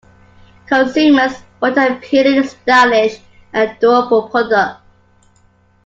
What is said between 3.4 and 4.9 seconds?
and durable product.